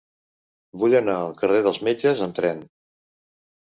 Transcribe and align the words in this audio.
Vull 0.85 0.95
anar 1.01 1.19
al 1.19 1.37
carrer 1.43 1.61
dels 1.69 1.83
Metges 1.91 2.27
amb 2.31 2.43
tren. 2.43 2.69